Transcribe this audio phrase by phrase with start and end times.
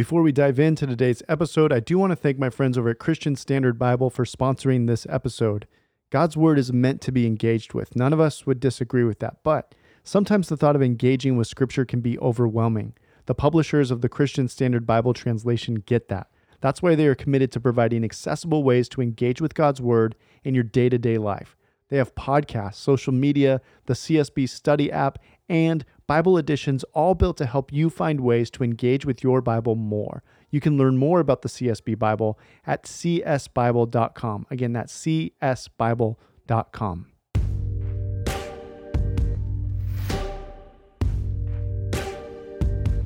[0.00, 2.98] Before we dive into today's episode, I do want to thank my friends over at
[2.98, 5.66] Christian Standard Bible for sponsoring this episode.
[6.08, 7.94] God's word is meant to be engaged with.
[7.94, 11.84] None of us would disagree with that, but sometimes the thought of engaging with scripture
[11.84, 12.94] can be overwhelming.
[13.26, 16.28] The publishers of the Christian Standard Bible translation get that.
[16.62, 20.54] That's why they are committed to providing accessible ways to engage with God's word in
[20.54, 21.58] your day to day life.
[21.90, 25.18] They have podcasts, social media, the CSB study app,
[25.48, 29.74] and Bible editions all built to help you find ways to engage with your Bible
[29.74, 30.22] more.
[30.50, 34.46] You can learn more about the CSB Bible at csbible.com.
[34.50, 36.16] Again, that's csbible.com.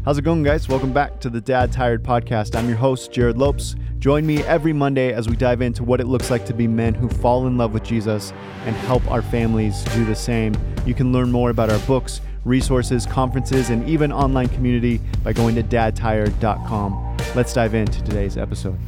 [0.04, 0.68] How's it going, guys?
[0.68, 2.54] Welcome back to the Dad Tired Podcast.
[2.54, 3.74] I'm your host, Jerrad Lopes.
[4.04, 6.92] Join me every Monday as we dive into what it looks like to be men
[6.92, 8.34] who fall in love with Jesus
[8.66, 10.54] and help our families do the same.
[10.84, 15.54] You can learn more about our books, resources, conferences, and even online community by going
[15.54, 17.16] to dadtired.com.
[17.34, 18.78] Let's dive into today's episode.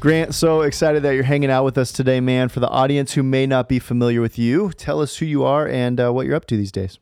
[0.00, 2.48] Grant, so excited that you're hanging out with us today, man.
[2.48, 5.68] For the audience who may not be familiar with you, tell us who you are
[5.68, 6.98] and uh, what you're up to these days.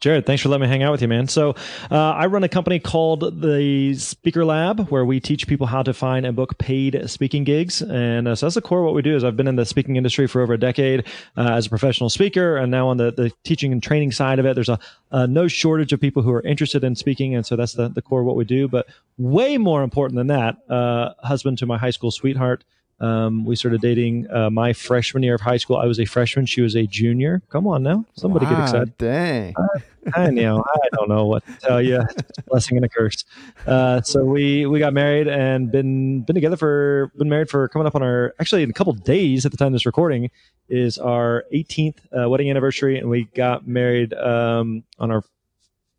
[0.00, 1.26] Jerrad, thanks for letting me hang out with you, man.
[1.26, 1.54] So,
[1.90, 5.94] uh, I run a company called the Speaker Lab, where we teach people how to
[5.94, 7.80] find and book paid speaking gigs.
[7.80, 9.16] And uh, so that's the core of what we do.
[9.16, 11.06] Is I've been in the speaking industry for over a decade
[11.38, 14.44] uh, as a professional speaker, and now on the, the teaching and training side of
[14.44, 14.78] it, there's a,
[15.12, 18.02] a, no shortage of people who are interested in speaking, and so that's the, the
[18.02, 18.68] core of what we do.
[18.68, 18.86] But
[19.16, 22.64] way more important than that, uh, husband to my high school sweetheart.
[22.98, 25.76] Um, we started dating uh, my freshman year of high school.
[25.76, 27.42] I was a freshman; she was a junior.
[27.50, 28.98] Come on now, somebody wow, get excited.
[28.98, 29.54] Dang,
[30.14, 30.64] I, I know.
[30.66, 32.02] I don't know what to tell you.
[32.46, 33.24] Blessing and a curse.
[33.66, 37.86] Uh, so we we got married and been been together for been married for coming
[37.86, 40.30] up on our actually in a couple days at the time of this recording
[40.68, 45.22] is our 18th uh, wedding anniversary, and we got married um, on our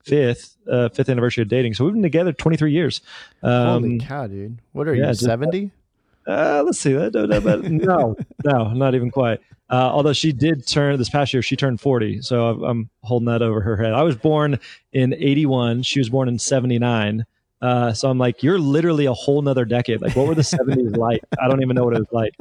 [0.04, 1.76] fifth uh, fifth anniversary of dating.
[1.76, 3.02] So we've been together 23 years.
[3.44, 4.60] Um, Holy cow, dude!
[4.72, 5.72] What are yeah, you 70?
[6.28, 6.94] Uh, let's see.
[6.94, 7.14] that.
[7.72, 9.40] no, no, not even quite.
[9.70, 12.22] Uh, although she did turn this past year, she turned 40.
[12.22, 13.94] So I'm, I'm holding that over her head.
[13.94, 14.60] I was born
[14.94, 15.84] in 81.
[15.84, 17.26] She was born in 79.
[17.62, 20.02] Uh, so I'm like, you're literally a whole nother decade.
[20.02, 21.22] Like, what were the 70s like?
[21.42, 22.34] I don't even know what it was like.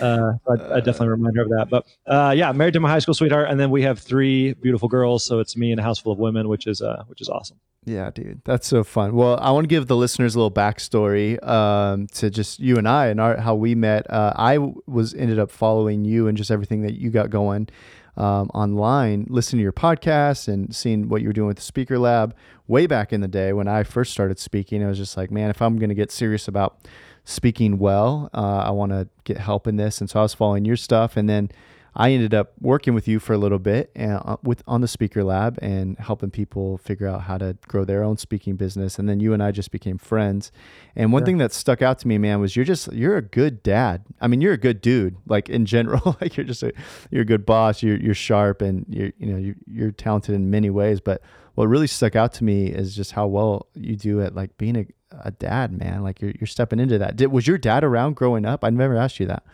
[0.00, 1.68] Uh, I, I, definitely remind her of that.
[1.70, 4.88] But uh, yeah, married to my high school sweetheart, and then we have three beautiful
[4.88, 5.24] girls.
[5.24, 7.58] So it's me and a house full of women, which is uh, which is awesome.
[7.84, 9.14] Yeah, dude, that's so fun.
[9.16, 12.88] Well, I want to give the listeners a little backstory um, to just you and
[12.88, 14.08] I and our, how we met.
[14.08, 17.68] Uh, I was ended up following you and just everything that you got going
[18.16, 21.98] um, online, listening to your podcast and seeing what you were doing with the Speaker
[21.98, 22.36] Lab
[22.68, 24.84] way back in the day when I first started speaking.
[24.84, 26.86] I was just like, man, if I'm going to get serious about
[27.24, 30.00] speaking well, uh, I want to get help in this.
[30.00, 31.50] And so I was following your stuff, and then
[31.94, 34.88] I ended up working with you for a little bit and uh, with on the
[34.88, 38.98] speaker lab and helping people figure out how to grow their own speaking business.
[38.98, 40.52] And then you and I just became friends.
[40.96, 41.26] And one yeah.
[41.26, 44.04] thing that stuck out to me, man, was you're just you're a good dad.
[44.20, 46.16] I mean, you're a good dude, like in general.
[46.20, 46.72] like you're just a
[47.10, 47.82] you're a good boss.
[47.82, 51.00] You're you're sharp and you're you know you're, you're talented in many ways.
[51.00, 51.20] But
[51.56, 54.76] what really stuck out to me is just how well you do at like being
[54.76, 54.86] a,
[55.24, 56.02] a dad, man.
[56.02, 57.16] Like you're you're stepping into that.
[57.16, 58.64] Did was your dad around growing up?
[58.64, 59.44] I never asked you that.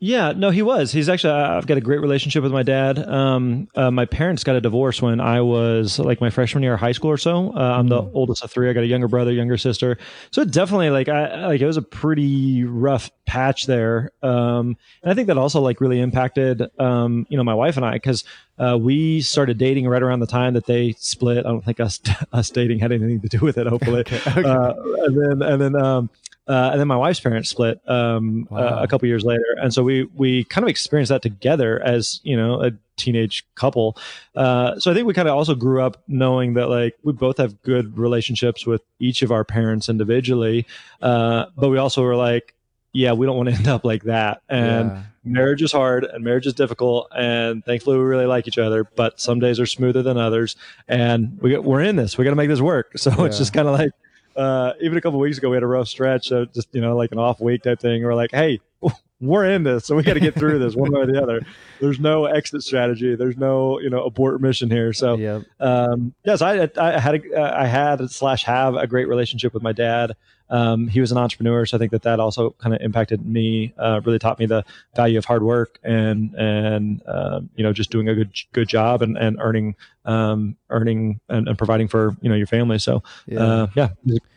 [0.00, 0.92] Yeah, no, he was.
[0.92, 1.32] He's actually.
[1.32, 2.98] I've got a great relationship with my dad.
[2.98, 6.80] Um, uh, my parents got a divorce when I was like my freshman year of
[6.80, 7.54] high school or so.
[7.56, 8.14] Uh, I'm the mm-hmm.
[8.14, 8.68] oldest of three.
[8.68, 9.96] I got a younger brother, younger sister.
[10.30, 14.10] So definitely, like, I like it was a pretty rough patch there.
[14.22, 17.86] Um, and I think that also like really impacted, um, you know, my wife and
[17.86, 18.24] I because
[18.58, 21.38] uh, we started dating right around the time that they split.
[21.38, 22.00] I don't think us
[22.32, 23.66] us dating had anything to do with it.
[23.66, 24.48] Hopefully, okay, okay.
[24.48, 24.72] Uh,
[25.04, 26.10] and then and then um,
[26.46, 28.58] uh, and then my wife's parents split um, wow.
[28.58, 32.20] uh, a couple years later, and so we we kind of experienced that together as
[32.22, 33.96] you know a teenage couple.
[34.36, 37.38] Uh, so I think we kind of also grew up knowing that like we both
[37.38, 40.66] have good relationships with each of our parents individually,
[41.02, 42.54] uh, but we also were like,
[42.94, 44.40] yeah, we don't want to end up like that.
[44.48, 45.02] And yeah.
[45.24, 47.08] marriage is hard and marriage is difficult.
[47.14, 50.56] And thankfully, we really like each other, but some days are smoother than others.
[50.88, 52.16] And we, we're in this.
[52.16, 52.92] We got to make this work.
[53.04, 53.24] So yeah.
[53.24, 53.90] it's just kind of like
[54.36, 56.28] uh, even a couple weeks ago, we had a rough stretch.
[56.28, 58.02] So just, you know, like an off week type thing.
[58.02, 58.60] We're like, hey,
[59.20, 61.44] we're in this, so we got to get through this one way or the other.
[61.80, 63.14] There's no exit strategy.
[63.16, 64.92] There's no, you know, abort mission here.
[64.92, 65.42] So, yep.
[65.60, 69.72] um, yes, I, I had, a, I had slash have a great relationship with my
[69.72, 70.12] dad.
[70.50, 73.72] Um, he was an entrepreneur, so I think that that also kind of impacted me.
[73.78, 74.64] Uh, really taught me the
[74.94, 79.02] value of hard work and and uh, you know just doing a good good job
[79.02, 79.74] and, and earning
[80.04, 82.78] um, earning and, and, providing for you know your family.
[82.78, 83.88] So yeah, uh, yeah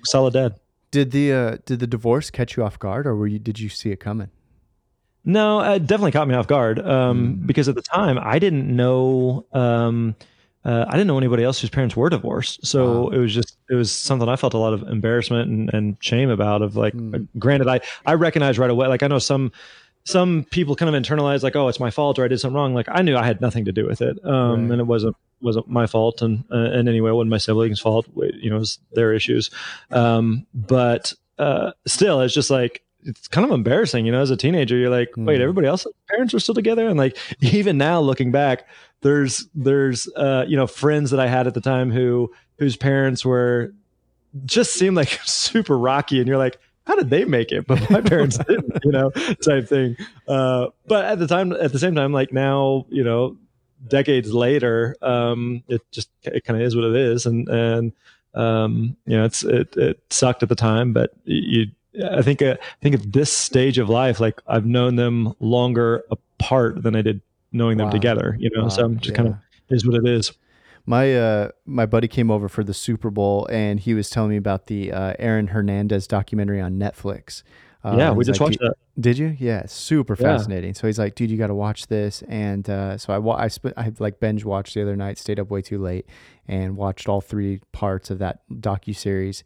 [0.05, 0.55] solid dad.
[0.91, 3.69] Did the uh, did the divorce catch you off guard, or were you did you
[3.69, 4.29] see it coming?
[5.25, 7.47] No, it definitely caught me off guard um, mm.
[7.47, 9.45] because at the time I didn't know.
[9.51, 10.15] Um,
[10.67, 12.65] uh, I didn't know anybody else whose parents were divorced.
[12.65, 13.09] So wow.
[13.09, 16.29] it was just, it was something I felt a lot of embarrassment and, and shame
[16.29, 17.25] about of like, mm.
[17.39, 19.53] granted, I, I recognized right away, like I know some,
[20.03, 22.73] some people kind of internalize like, oh, it's my fault or I did something wrong.
[22.73, 24.17] Like I knew I had nothing to do with it.
[24.25, 24.71] Um, right.
[24.71, 26.21] and it wasn't, wasn't my fault.
[26.21, 28.05] And, uh, and anyway, it wasn't my siblings fault.
[28.15, 29.49] You know, it was their issues.
[29.91, 34.37] Um, but, uh, still, it's just like, it's kind of embarrassing, you know, as a
[34.37, 35.41] teenager, you're like, wait, mm.
[35.41, 36.87] everybody else's parents are still together.
[36.87, 38.67] And like, even now looking back,
[39.01, 43.23] there's there's uh, you know friends that I had at the time who whose parents
[43.23, 43.73] were
[44.45, 47.67] just seemed like super rocky, and you're like, how did they make it?
[47.67, 49.11] But my parents didn't, you know,
[49.43, 49.97] type thing.
[50.27, 53.37] Uh, but at the time, at the same time, like now, you know,
[53.87, 57.93] decades later, um, it just it kind of is what it is, and and
[58.33, 61.67] um, you know, it's it it sucked at the time, but you.
[62.11, 66.03] I think uh, I think at this stage of life, like I've known them longer
[66.11, 67.21] apart than I did
[67.51, 67.85] knowing wow.
[67.85, 68.63] them together, you know.
[68.63, 68.69] Wow.
[68.69, 69.15] So I'm just yeah.
[69.17, 69.35] kind of
[69.69, 70.31] is what it is.
[70.85, 74.37] My uh, my buddy came over for the Super Bowl and he was telling me
[74.37, 77.43] about the uh, Aaron Hernandez documentary on Netflix.
[77.83, 78.75] Uh, yeah, we just like, watched that.
[78.99, 79.35] Did you?
[79.37, 80.71] Yeah, super fascinating.
[80.71, 80.79] Yeah.
[80.79, 82.23] So he's like, dude, you got to watch this.
[82.27, 85.49] And uh, so I, I, sp- I like binge watched the other night, stayed up
[85.49, 86.05] way too late,
[86.47, 89.43] and watched all three parts of that docu series.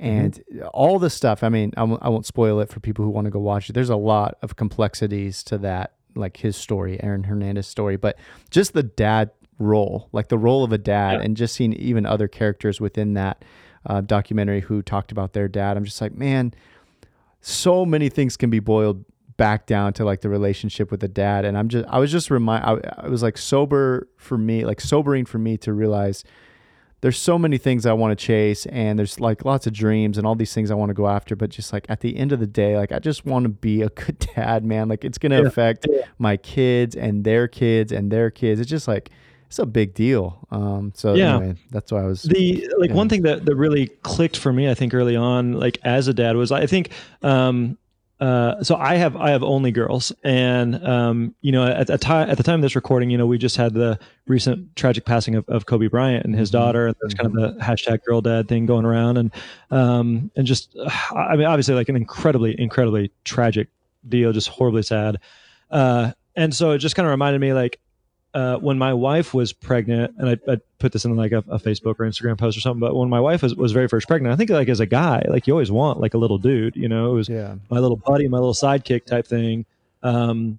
[0.00, 0.10] Mm-hmm.
[0.10, 0.66] And mm-hmm.
[0.74, 1.42] all the stuff.
[1.42, 3.70] I mean, I w- I won't spoil it for people who want to go watch
[3.70, 3.72] it.
[3.72, 8.18] There's a lot of complexities to that like his story, Aaron Hernandez story, but
[8.50, 11.24] just the dad role, like the role of a dad, yeah.
[11.24, 13.44] and just seeing even other characters within that
[13.86, 15.76] uh, documentary who talked about their dad.
[15.76, 16.54] I'm just like, man,
[17.40, 19.04] so many things can be boiled
[19.36, 22.30] back down to like the relationship with the dad, and I'm just, I was just
[22.30, 26.24] remind, I, I was like sober for me, like sobering for me to realize
[27.06, 30.26] there's so many things I want to chase and there's like lots of dreams and
[30.26, 31.36] all these things I want to go after.
[31.36, 33.82] But just like at the end of the day, like I just want to be
[33.82, 34.88] a good dad, man.
[34.88, 35.46] Like it's going to yeah.
[35.46, 36.00] affect yeah.
[36.18, 38.60] my kids and their kids and their kids.
[38.60, 39.10] It's just like,
[39.46, 40.48] it's a big deal.
[40.50, 42.96] Um, so yeah, anyway, that's why I was the like yeah.
[42.96, 46.12] one thing that, that really clicked for me, I think early on, like as a
[46.12, 46.90] dad was, I think,
[47.22, 47.78] um,
[48.18, 52.30] uh, so I have I have only girls, and um, you know at, at, time,
[52.30, 55.34] at the time of this recording, you know we just had the recent tragic passing
[55.34, 56.58] of, of Kobe Bryant and his mm-hmm.
[56.58, 59.30] daughter, and there's kind of the hashtag girl dad thing going around, and
[59.70, 60.74] um, and just
[61.14, 63.68] I mean obviously like an incredibly incredibly tragic
[64.08, 65.18] deal, just horribly sad,
[65.70, 67.78] uh, and so it just kind of reminded me like
[68.36, 71.58] uh, when my wife was pregnant, and I, I put this in like a, a,
[71.58, 74.30] Facebook or Instagram post or something, but when my wife was, was very first pregnant,
[74.30, 76.86] I think like as a guy, like you always want like a little dude, you
[76.86, 77.54] know, it was yeah.
[77.70, 79.64] my little buddy, my little sidekick type thing.
[80.02, 80.58] Um,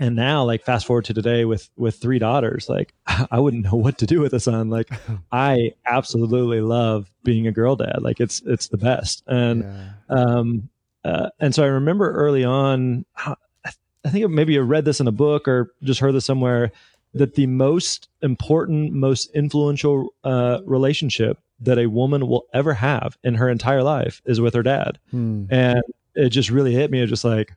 [0.00, 2.92] and now like fast forward to today with with three daughters like
[3.30, 4.90] i wouldn't know what to do with a son like
[5.32, 9.90] i absolutely love being a girl dad like it's it's the best and yeah.
[10.08, 10.68] um
[11.04, 15.12] uh, and so i remember early on i think maybe i read this in a
[15.12, 16.72] book or just heard this somewhere
[17.14, 23.34] that the most important, most influential uh, relationship that a woman will ever have in
[23.34, 24.98] her entire life is with her dad.
[25.10, 25.44] Hmm.
[25.50, 25.82] And
[26.14, 27.00] it just really hit me.
[27.00, 27.52] It just like,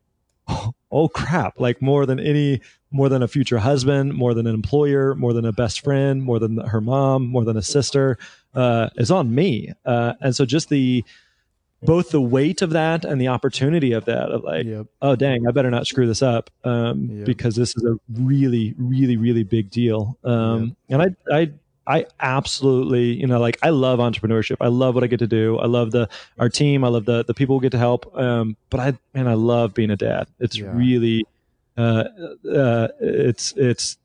[0.47, 1.59] oh, oh, crap!
[1.59, 2.61] Like more than any,
[2.91, 6.39] more than a future husband, more than an employer, more than a best friend, more
[6.39, 8.17] than her mom, more than a sister,
[8.53, 9.71] uh, is on me.
[9.85, 11.03] Uh, and so just the
[11.85, 14.87] both the weight of that and the opportunity of that of like yep.
[15.01, 17.25] oh dang i better not screw this up um, yep.
[17.25, 20.17] because this is a really really really big deal.
[20.23, 20.99] Um, yep.
[20.99, 21.51] and i i
[21.87, 24.57] i absolutely you know like i love entrepreneurship.
[24.59, 25.57] I love what i get to do.
[25.57, 26.83] I love the our team.
[26.83, 28.15] I love the the people who get to help.
[28.17, 30.27] Um, but i man i love being a dad.
[30.39, 30.71] It's yeah.
[30.73, 31.25] really
[31.77, 32.05] uh,
[32.49, 33.97] uh, it's it's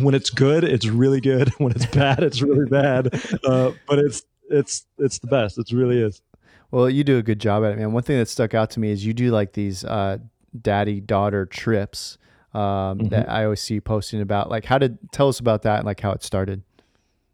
[0.00, 1.50] when it's good it's really good.
[1.58, 3.20] When it's bad it's really bad.
[3.44, 5.58] Uh, but it's it's it's the best.
[5.58, 6.20] It really is
[6.70, 7.92] well, you do a good job at it, man.
[7.92, 10.18] One thing that stuck out to me is you do like these uh,
[10.60, 12.18] daddy daughter trips
[12.54, 13.08] um, mm-hmm.
[13.08, 14.50] that I always see you posting about.
[14.50, 16.62] Like, how did tell us about that and like how it started?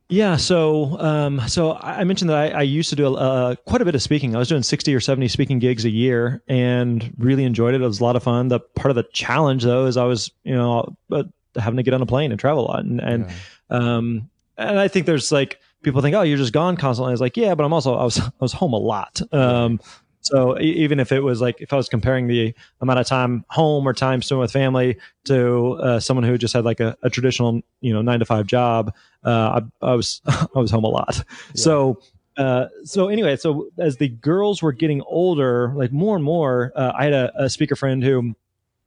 [0.08, 3.84] Yeah, so um, so I mentioned that I, I used to do uh, quite a
[3.84, 4.36] bit of speaking.
[4.36, 7.80] I was doing sixty or seventy speaking gigs a year, and really enjoyed it.
[7.80, 8.46] It was a lot of fun.
[8.46, 11.24] The part of the challenge, though, is I was you know uh,
[11.56, 13.34] having to get on a plane and travel a lot, and and yeah.
[13.70, 17.10] um, and I think there's like people think, oh, you're just gone constantly.
[17.10, 19.22] I was like, yeah, but I'm also I was I was home a lot.
[19.32, 19.80] Um,
[20.20, 23.86] so even if it was like if I was comparing the amount of time home
[23.86, 27.62] or time spent with family to uh, someone who just had like a, a, traditional
[27.80, 28.92] you know nine to five job,
[29.24, 31.16] uh, I, I, was I was home a lot.
[31.16, 31.22] Yeah.
[31.54, 32.02] So.
[32.36, 36.92] Uh, so anyway, so as the girls were getting older, like more and more, uh,
[36.94, 38.34] I had a, a speaker friend who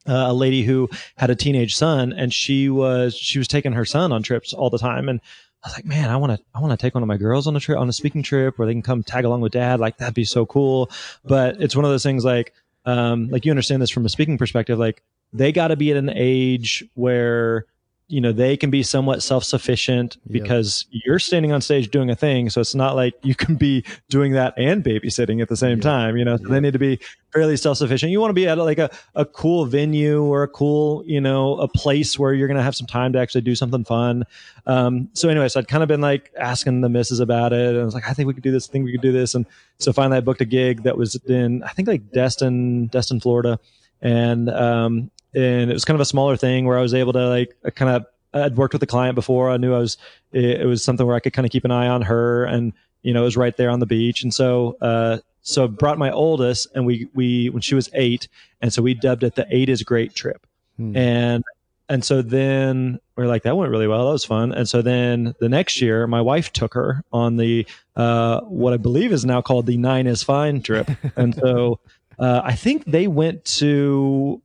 [0.08, 0.88] uh, a lady who
[1.18, 4.70] had a teenage son and she was she was taking her son on trips all
[4.70, 5.20] the time and
[5.64, 7.46] I was like, man, I want to, I want to take one of my girls
[7.46, 9.80] on a trip, on a speaking trip where they can come tag along with dad.
[9.80, 10.90] Like that'd be so cool.
[11.26, 12.54] But it's one of those things like,
[12.86, 15.98] um, like you understand this from a speaking perspective, like they got to be at
[15.98, 17.66] an age where
[18.10, 22.50] you know they can be somewhat self-sufficient because you're standing on stage doing a thing.
[22.50, 26.18] So it's not like you can be doing that and babysitting at the same time
[26.18, 27.00] you know so they need to be
[27.32, 28.12] fairly self-sufficient.
[28.12, 31.58] You want to be at like a, a cool venue or a cool you know
[31.60, 34.26] a place where you're going to have some time to actually do something fun.
[34.66, 37.80] Um, so anyway so i'd kind of been like asking the missus about it and
[37.80, 39.36] i was like i think we could do this I think we could do this
[39.36, 39.46] and
[39.80, 43.60] so finally i booked a gig that was in i think like destin destin florida
[44.02, 47.28] and um, and it was kind of a smaller thing where I was able to
[47.28, 49.50] like kind of I'd worked with the client before.
[49.50, 49.98] I knew I was
[50.32, 52.74] it, it was something where I could kind of keep an eye on her, and
[53.02, 55.98] you know it was right there on the beach, and so uh, so I brought
[55.98, 58.28] my oldest, and we we when she was eight,
[58.62, 60.46] and so we dubbed it the Eight is Great trip,
[60.78, 60.96] hmm.
[60.96, 61.44] and
[61.88, 64.82] and so then we are like that went really well, that was fun, and so
[64.82, 69.26] then the next year my wife took her on the uh, what I believe is
[69.26, 71.80] now called the Nine is Fine trip, and so.
[72.18, 74.42] Uh, I think they went to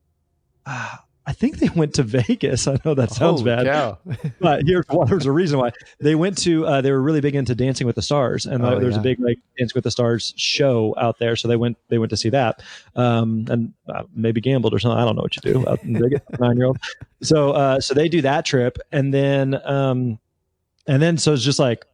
[0.65, 0.95] uh,
[1.27, 2.67] I think they went to Vegas.
[2.67, 3.97] I know that sounds Holy bad,
[4.39, 6.65] but here's well, there's a reason why they went to.
[6.65, 8.99] Uh, they were really big into Dancing with the Stars, and oh, there's yeah.
[8.99, 11.35] a big like Dancing with the Stars show out there.
[11.35, 12.61] So they went they went to see that,
[12.95, 14.99] um, and uh, maybe gambled or something.
[14.99, 16.77] I don't know what you do out in Vegas, nine year old.
[17.21, 20.19] So uh, so they do that trip, and then um,
[20.87, 21.85] and then so it's just like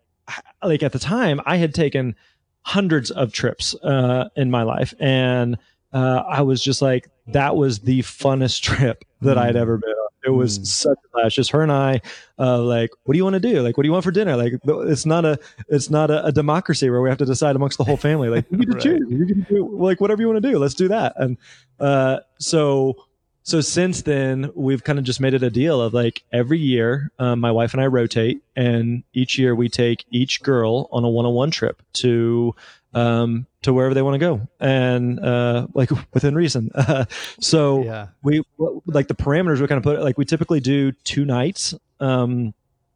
[0.62, 2.16] like at the time I had taken
[2.64, 5.58] hundreds of trips uh, in my life, and
[5.94, 9.42] uh, I was just like, that was the funnest trip that mm.
[9.42, 10.08] I'd ever been on.
[10.24, 10.66] It was mm.
[10.66, 11.36] such a blast.
[11.36, 12.02] Just her and I,
[12.38, 13.62] uh, like, what do you want to do?
[13.62, 14.36] Like, what do you want for dinner?
[14.36, 17.78] Like, it's not a, it's not a, a democracy where we have to decide amongst
[17.78, 18.30] the whole family.
[18.30, 18.82] Like, you can right.
[18.82, 19.08] choose.
[19.10, 20.60] You can do like whatever you want to do.
[20.60, 21.14] Let's do that.
[21.16, 21.38] And
[21.80, 22.96] uh, so,
[23.44, 27.12] so since then, we've kind of just made it a deal of like every year,
[27.18, 31.10] um, my wife and I rotate, and each year we take each girl on a
[31.10, 32.54] one-on-one trip to
[32.94, 36.70] um, to wherever they want to go and uh, like within reason.
[36.74, 37.06] Uh,
[37.40, 38.08] so yeah.
[38.24, 38.44] we
[38.86, 41.74] like the parameters we kind of put like we typically do two nights.
[42.00, 42.54] Um,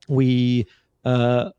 [0.07, 0.67] we
[1.03, 1.51] uh,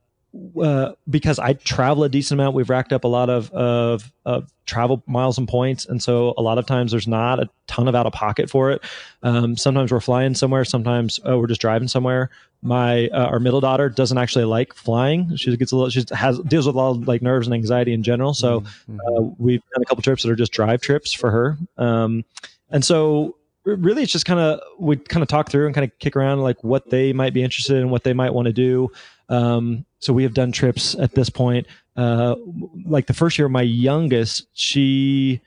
[0.60, 4.50] uh, because I travel a decent amount, we've racked up a lot of, of, of
[4.66, 7.94] travel miles and points, and so a lot of times there's not a ton of
[7.94, 8.82] out of pocket for it.
[9.22, 12.30] Um, sometimes we're flying somewhere, sometimes oh, we're just driving somewhere.
[12.62, 15.36] My uh, our middle daughter doesn't actually like flying.
[15.36, 17.92] She gets a little, she has deals with a lot of like nerves and anxiety
[17.92, 18.34] in general.
[18.34, 18.98] So mm-hmm.
[19.00, 22.24] uh, we've done a couple trips that are just drive trips for her, um,
[22.70, 25.98] and so really it's just kind of we kind of talk through and kind of
[25.98, 28.90] kick around like what they might be interested in, what they might want to do.
[29.28, 31.66] Um, so we have done trips at this point.
[31.96, 32.36] Uh,
[32.84, 35.40] like the first year, my youngest, she,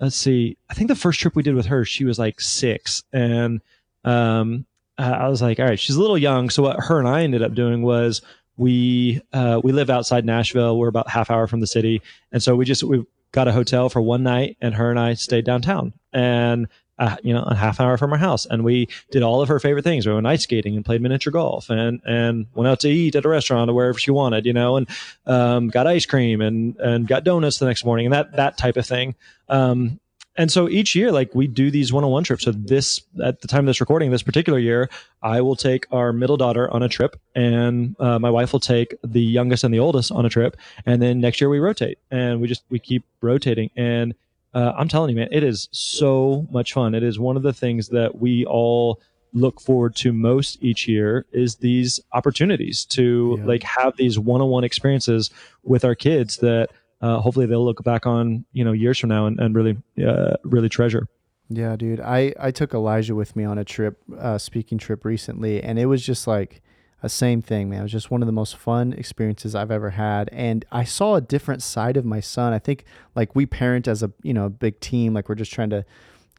[0.00, 3.02] let's see, I think the first trip we did with her, she was like six.
[3.12, 3.60] And
[4.04, 4.64] um,
[4.98, 6.50] I was like, all right, she's a little young.
[6.50, 8.22] So what her and I ended up doing was
[8.56, 10.76] we uh, we live outside Nashville.
[10.78, 13.88] We're about half hour from the city, and so we just we got a hotel
[13.88, 15.94] for one night, and her and I stayed downtown.
[16.12, 16.68] And
[17.00, 18.46] uh, you know, a half hour from our house.
[18.46, 20.06] And we did all of her favorite things.
[20.06, 23.24] We went ice skating and played miniature golf and, and went out to eat at
[23.24, 24.88] a restaurant or wherever she wanted, you know, and,
[25.26, 28.76] um, got ice cream and, and got donuts the next morning and that, that type
[28.76, 29.16] of thing.
[29.48, 29.98] Um,
[30.36, 32.44] and so each year, like we do these one-on-one trips.
[32.44, 34.88] So this, at the time of this recording, this particular year,
[35.22, 38.94] I will take our middle daughter on a trip, and uh, my wife will take
[39.02, 42.40] the youngest and the oldest on a trip, and then next year we rotate, and
[42.40, 43.70] we just we keep rotating.
[43.76, 44.14] And
[44.54, 46.94] uh, I'm telling you, man, it is so much fun.
[46.94, 49.00] It is one of the things that we all
[49.32, 53.44] look forward to most each year is these opportunities to yeah.
[53.44, 55.30] like have these one-on-one experiences
[55.62, 56.68] with our kids that
[57.00, 60.34] uh, hopefully they'll look back on you know years from now and, and really uh,
[60.44, 61.06] really treasure
[61.48, 65.62] yeah dude i i took elijah with me on a trip uh, speaking trip recently
[65.62, 66.60] and it was just like
[67.02, 67.80] a same thing, man.
[67.80, 71.14] It was just one of the most fun experiences I've ever had, and I saw
[71.14, 72.52] a different side of my son.
[72.52, 75.52] I think like we parent as a you know a big team, like we're just
[75.52, 75.84] trying to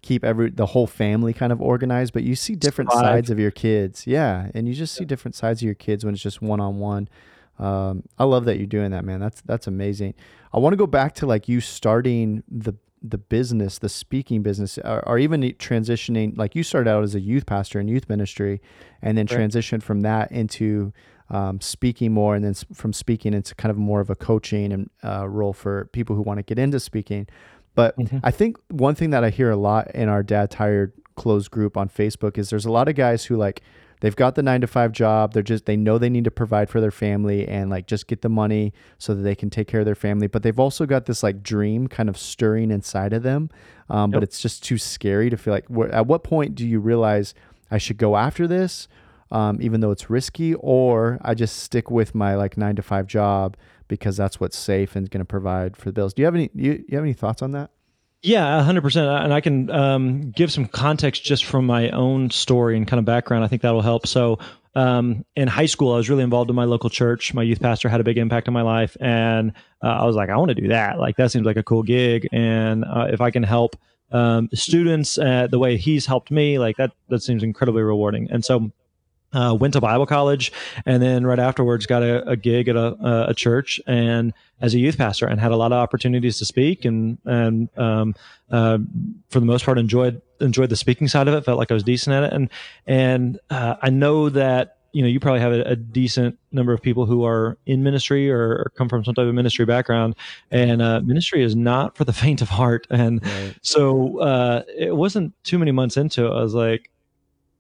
[0.02, 3.02] keep every the whole family kind of organized, but you see different Five.
[3.02, 6.14] sides of your kids, yeah, and you just see different sides of your kids when
[6.14, 7.10] it's just one on one.
[7.60, 9.20] I love that you're doing that, man.
[9.20, 10.16] That's that's amazing.
[10.54, 14.78] I want to go back to like you starting the the business, the speaking business,
[14.78, 18.62] or, or, even transitioning, like you started out as a youth pastor in youth ministry,
[19.02, 19.40] and then right.
[19.40, 20.94] transitioned from that into
[21.30, 24.90] um, speaking more, and then from speaking into kind of more of a coaching and
[25.04, 27.28] uh, role for people who want to get into speaking.
[27.74, 28.20] But mm-hmm.
[28.24, 31.78] I think one thing that I hear a lot in our dad tired closed group
[31.78, 33.62] on Facebook is there's a lot of guys who like
[34.02, 35.34] they've got the nine to five job.
[35.34, 38.22] They're just they know they need to provide for their family and like just get
[38.22, 40.28] the money so that they can take care of their family.
[40.28, 43.50] But they've also got this like dream kind of stirring inside of them.
[43.90, 44.18] Um, yep.
[44.18, 45.66] But it's just too scary to feel like.
[45.92, 47.34] At what point do you realize
[47.70, 48.88] I should go after this,
[49.32, 53.08] um, even though it's risky, or I just stick with my like nine to five
[53.08, 53.56] job
[53.88, 56.14] because that's what's safe and going to provide for the bills?
[56.14, 56.50] Do you have any?
[56.54, 57.72] You, you have any thoughts on that?
[58.24, 59.24] Yeah, 100%.
[59.24, 63.06] And I can um, give some context just from my own story and kind of
[63.06, 63.44] background.
[63.44, 64.06] I think that'll help.
[64.06, 64.38] So,
[64.74, 67.34] um, in high school, I was really involved in my local church.
[67.34, 69.52] My youth pastor had a big impact on my life, and
[69.84, 70.98] uh, I was like, I want to do that.
[70.98, 73.76] Like that seems like a cool gig, and uh, if I can help
[74.12, 78.30] um, students uh, the way he's helped me, like that, that seems incredibly rewarding.
[78.32, 78.72] And so
[79.34, 80.52] uh, went to Bible college,
[80.86, 84.80] and then right afterwards got a, a gig at a, a, church and as a
[84.80, 88.16] youth pastor, and had a lot of opportunities to speak, and and um,
[88.50, 88.78] uh,
[89.30, 91.46] for the most part enjoyed enjoyed the speaking side of it.
[91.46, 92.50] Felt like I was decent at it, and
[92.86, 96.82] and uh, I know that you know you probably have a, a, decent number of
[96.82, 100.16] people who are in ministry or, or come from some type of ministry background,
[100.50, 102.88] and uh, ministry is not for the faint of heart.
[102.90, 103.56] And right.
[103.62, 106.32] so uh, it wasn't too many months into it.
[106.32, 106.90] I was like,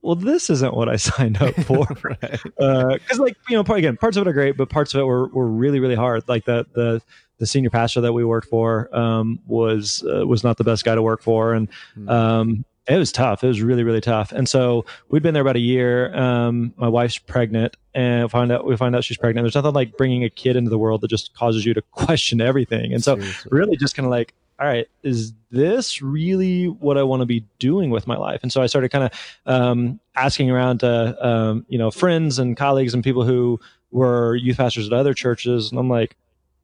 [0.02, 1.86] well, this isn't what I signed up for.
[1.88, 5.04] Because, uh, like, you know, again, parts of it are great, but parts of it
[5.04, 6.28] were, were really, really hard.
[6.28, 7.02] Like the the
[7.38, 10.96] the senior pastor that we worked for um, was uh, was not the best guy
[10.96, 12.10] to work for, and hmm.
[12.10, 13.44] um, it was tough.
[13.44, 14.32] It was really, really tough.
[14.32, 16.14] And so we'd been there about a year.
[16.16, 19.46] Um, my wife's pregnant, and find out we find out she's pregnant.
[19.46, 22.42] There's nothing like bringing a kid into the world that just causes you to question
[22.42, 22.94] everything.
[22.94, 23.50] And so, Seriously.
[23.52, 27.44] really, just kind of like all right, is this really what I want to be
[27.58, 28.42] doing with my life?
[28.44, 29.12] And so I started kind of
[29.48, 34.58] um, asking around to, um, you know, friends and colleagues and people who were youth
[34.58, 35.72] pastors at other churches.
[35.72, 36.16] And I'm like,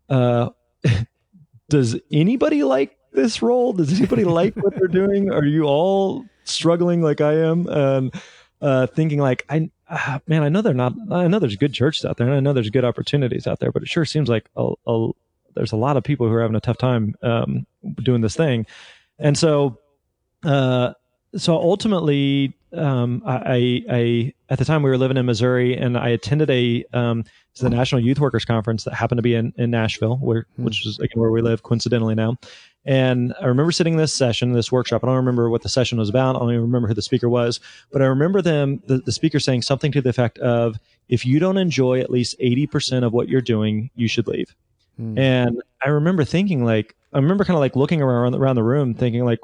[0.09, 0.49] uh,
[1.69, 3.73] does anybody like this role?
[3.73, 5.31] Does anybody like what they're doing?
[5.31, 7.67] Are you all struggling like I am?
[7.67, 8.13] And
[8.61, 12.05] uh, thinking like, I, uh, man, I know they're not, I know there's good churches
[12.05, 14.51] out there and I know there's good opportunities out there, but it sure seems like
[14.55, 15.09] a, a
[15.57, 17.65] there's a lot of people who are having a tough time um,
[18.03, 18.65] doing this thing,
[19.19, 19.79] and so
[20.43, 20.93] uh,
[21.35, 26.09] so ultimately, um, I, I, at the time we were living in Missouri, and I
[26.09, 27.23] attended a um,
[27.59, 30.65] the National Youth Workers Conference that happened to be in, in Nashville, where hmm.
[30.65, 32.37] which is again where we live coincidentally now.
[32.85, 35.03] And I remember sitting in this session, this workshop.
[35.03, 36.37] I don't remember what the session was about.
[36.37, 37.59] I don't even remember who the speaker was,
[37.91, 41.39] but I remember them, the, the speaker saying something to the effect of, if you
[41.39, 44.55] don't enjoy at least 80% of what you're doing, you should leave.
[44.99, 45.19] Mm.
[45.19, 48.93] And I remember thinking like, I remember kind of like looking around around the room,
[48.93, 49.39] thinking like,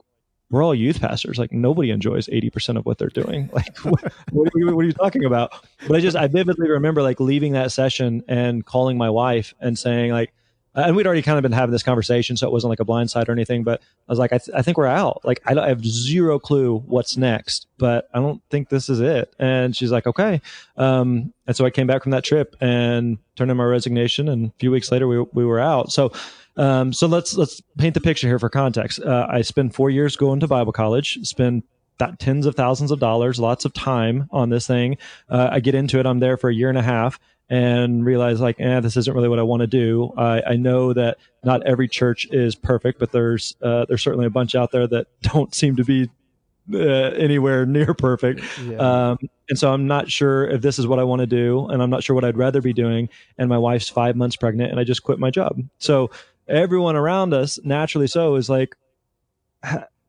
[0.49, 1.39] we're all youth pastors.
[1.39, 3.49] Like nobody enjoys 80% of what they're doing.
[3.53, 5.51] Like, what, what, are you, what, are you, talking about?
[5.87, 9.77] But I just, I vividly remember like leaving that session and calling my wife and
[9.77, 10.33] saying like,
[10.75, 13.11] and we'd already kind of been having this conversation, so it wasn't like a blind
[13.11, 13.63] side or anything.
[13.63, 15.21] But I was like, I, th- I think we're out.
[15.23, 19.33] Like, I, I, have zero clue what's next, but I don't think this is it.
[19.37, 20.41] And she's like, okay.
[20.77, 24.47] Um, and so I came back from that trip and turned in my resignation, and
[24.47, 25.91] a few weeks later, we we were out.
[25.91, 26.11] So.
[26.55, 29.01] Um, so let's let's paint the picture here for context.
[29.01, 31.63] Uh, I spent four years going to Bible college, spend
[31.99, 34.97] that tens of thousands of dollars, lots of time on this thing.
[35.29, 36.05] Uh, I get into it.
[36.05, 39.29] I'm there for a year and a half and realize like, eh, this isn't really
[39.29, 40.13] what I want to do.
[40.17, 44.31] I, I know that not every church is perfect, but there's uh, there's certainly a
[44.31, 46.09] bunch out there that don't seem to be
[46.73, 48.41] uh, anywhere near perfect.
[48.63, 48.77] Yeah.
[48.77, 49.17] Um,
[49.49, 51.89] and so I'm not sure if this is what I want to do, and I'm
[51.89, 53.09] not sure what I'd rather be doing.
[53.37, 55.61] And my wife's five months pregnant, and I just quit my job.
[55.77, 56.09] So
[56.47, 58.75] everyone around us, naturally so, is like.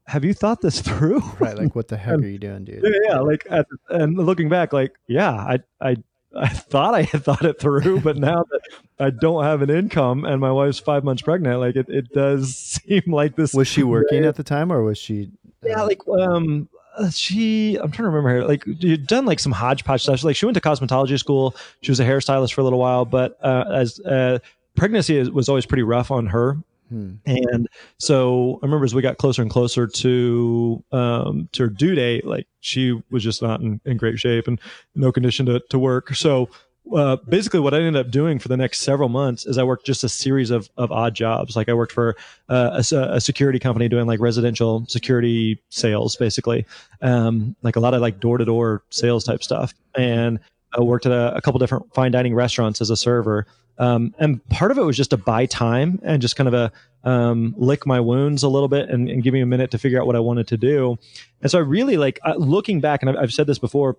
[0.07, 1.21] Have you thought this through?
[1.39, 1.57] right.
[1.57, 2.83] Like, what the heck and, are you doing, dude?
[2.83, 2.91] Yeah.
[3.09, 5.97] yeah like, at, and looking back, like, yeah, I, I
[6.37, 8.61] I thought I had thought it through, but now that
[8.99, 12.55] I don't have an income and my wife's five months pregnant, like it, it does
[12.87, 13.55] seem like this.
[13.55, 15.31] Was she working at the time or was she?
[15.65, 15.69] Uh...
[15.69, 16.69] Yeah, like um,
[17.11, 17.77] she.
[17.77, 18.45] I'm trying to remember her.
[18.45, 20.25] Like you'd done like some hodgepodge stuff.
[20.25, 21.55] Like she went to cosmetology school.
[21.83, 24.39] She was a hairstylist for a little while, but uh, as uh,
[24.77, 26.59] pregnancy was always pretty rough on her.
[26.95, 27.15] Hmm.
[27.27, 31.97] And so I remember as we got closer and closer to um, to her due
[31.97, 34.61] date, like she was just not in, in great shape and
[34.95, 36.15] no condition to, to work.
[36.15, 36.49] So
[36.95, 39.87] uh, basically what I ended up doing for the next several months is I worked
[39.87, 41.57] just a series of, of odd jobs.
[41.57, 42.15] Like I worked for
[42.49, 46.65] uh, a, a, security company doing like residential security sales, basically,
[47.03, 49.75] um, like a lot of like door to door sales type stuff.
[49.97, 50.39] And
[50.77, 53.47] I worked at a, a couple different fine dining restaurants as a server.
[53.79, 56.73] Um, and part of it was just to buy time and just kind of a
[57.09, 60.01] um, lick my wounds a little bit and, and, give me a minute to figure
[60.01, 60.97] out what I wanted to do.
[61.43, 63.99] And so I really like uh, looking back, and I've, I've said this before,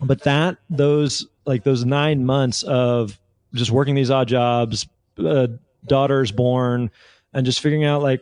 [0.00, 3.18] but that those like those nine months of
[3.52, 4.86] just working these odd jobs,
[5.18, 5.48] uh,
[5.86, 6.90] daughters born,
[7.34, 8.20] and just figuring out like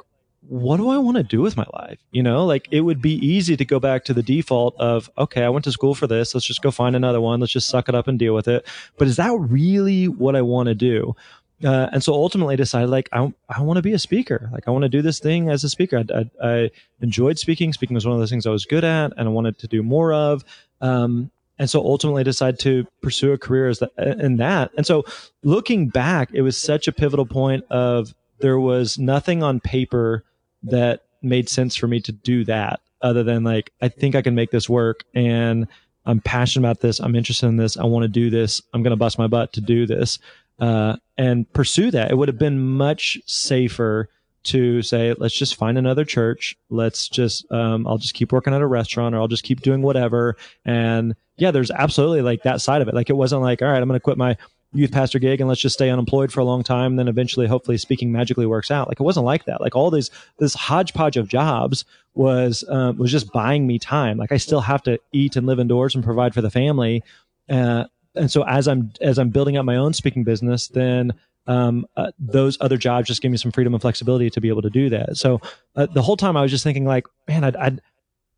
[0.48, 1.98] what do I want to do with my life?
[2.12, 5.42] You know, like it would be easy to go back to the default of, okay,
[5.42, 6.34] I went to school for this.
[6.34, 7.40] Let's just go find another one.
[7.40, 8.66] Let's just suck it up and deal with it.
[8.96, 11.16] But is that really what I want to do?
[11.64, 14.50] Uh, and so ultimately decided like, I, I want to be a speaker.
[14.52, 15.98] Like I want to do this thing as a speaker.
[15.98, 17.72] I, I, I, enjoyed speaking.
[17.72, 19.82] Speaking was one of those things I was good at and I wanted to do
[19.82, 20.44] more of.
[20.80, 24.70] Um, and so ultimately decided to pursue a career as in that.
[24.76, 25.04] And so
[25.42, 30.24] looking back, it was such a pivotal point of there was nothing on paper
[30.66, 34.34] that made sense for me to do that other than like i think i can
[34.34, 35.66] make this work and
[36.06, 37.00] I'm passionate about this.
[37.00, 37.76] I'm interested in this.
[37.76, 38.62] I want to do this.
[38.72, 40.18] I'm going to bust my butt to do this
[40.60, 42.10] uh, and pursue that.
[42.10, 44.08] It would have been much safer
[44.44, 46.56] to say, let's just find another church.
[46.70, 49.82] Let's just, um, I'll just keep working at a restaurant or I'll just keep doing
[49.82, 50.36] whatever.
[50.64, 52.94] And yeah, there's absolutely like that side of it.
[52.94, 54.36] Like it wasn't like, all right, I'm going to quit my
[54.76, 56.92] youth pastor gig and let's just stay unemployed for a long time.
[56.92, 58.88] And then eventually, hopefully, speaking magically works out.
[58.88, 59.60] Like it wasn't like that.
[59.60, 61.84] Like all these this hodgepodge of jobs
[62.14, 64.18] was um, was just buying me time.
[64.18, 67.02] Like I still have to eat and live indoors and provide for the family.
[67.48, 67.84] Uh,
[68.14, 71.12] and so as I'm as I'm building up my own speaking business, then
[71.46, 74.62] um, uh, those other jobs just give me some freedom and flexibility to be able
[74.62, 75.16] to do that.
[75.16, 75.40] So
[75.76, 77.80] uh, the whole time I was just thinking like, man, I'd, I'd,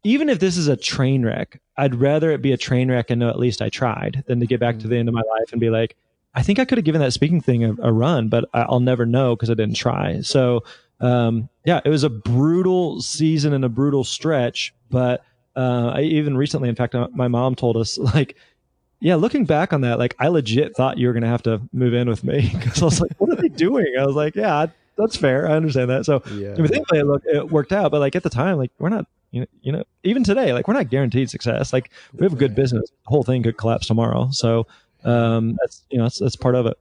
[0.04, 3.20] even if this is a train wreck, I'd rather it be a train wreck and
[3.20, 5.52] know at least I tried than to get back to the end of my life
[5.52, 5.96] and be like,
[6.34, 9.06] I think I could have given that speaking thing a, a run, but I'll never
[9.06, 10.20] know because I didn't try.
[10.20, 10.64] So
[11.00, 15.24] um, yeah, it was a brutal season and a brutal stretch, but
[15.56, 18.36] uh, I even recently, in fact, my mom told us like
[19.00, 21.60] yeah, looking back on that, like I legit thought you were going to have to
[21.72, 23.86] move in with me because I was like, what are they doing?
[23.98, 25.48] I was like, yeah, that's fair.
[25.48, 26.04] I understand that.
[26.04, 26.54] So yeah.
[26.54, 27.90] I mean, thankfully, it, look, it worked out.
[27.90, 30.66] But like at the time, like we're not, you know, you know, even today, like
[30.66, 31.72] we're not guaranteed success.
[31.72, 32.90] Like we have a good business.
[32.90, 34.28] The whole thing could collapse tomorrow.
[34.32, 34.66] So
[35.04, 36.78] um, that's you know that's, that's part of it.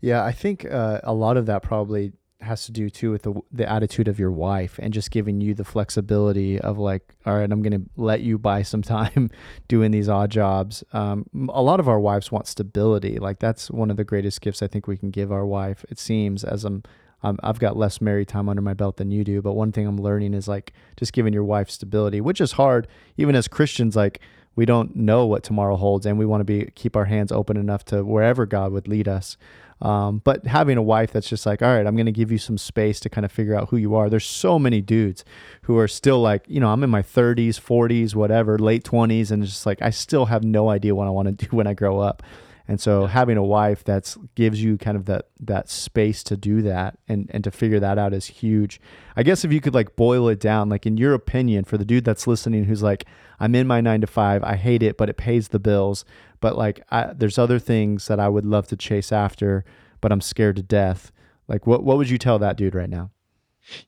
[0.00, 2.12] Yeah, I think uh, a lot of that probably
[2.44, 5.54] has to do too with the the attitude of your wife and just giving you
[5.54, 9.30] the flexibility of like, all right, I'm going to let you buy some time
[9.68, 10.84] doing these odd jobs.
[10.92, 13.18] Um, a lot of our wives want stability.
[13.18, 15.84] Like that's one of the greatest gifts I think we can give our wife.
[15.88, 16.82] It seems as I'm,
[17.22, 19.96] I've got less married time under my belt than you do, but one thing I'm
[19.96, 23.96] learning is like just giving your wife stability, which is hard even as Christians.
[23.96, 24.20] Like
[24.56, 27.56] we don't know what tomorrow holds, and we want to be keep our hands open
[27.56, 29.36] enough to wherever God would lead us.
[29.82, 32.38] Um, but having a wife that's just like, all right, I'm going to give you
[32.38, 34.08] some space to kind of figure out who you are.
[34.08, 35.24] There's so many dudes
[35.62, 39.44] who are still like, you know, I'm in my 30s, 40s, whatever, late 20s, and
[39.44, 41.98] just like I still have no idea what I want to do when I grow
[41.98, 42.22] up.
[42.66, 46.62] And so having a wife that's gives you kind of that that space to do
[46.62, 48.80] that and and to figure that out is huge.
[49.16, 51.84] I guess if you could like boil it down, like in your opinion, for the
[51.84, 53.04] dude that's listening who's like,
[53.38, 56.06] I'm in my nine to five, I hate it, but it pays the bills.
[56.40, 59.64] But like, I, there's other things that I would love to chase after,
[60.00, 61.12] but I'm scared to death.
[61.48, 63.10] Like, what what would you tell that dude right now?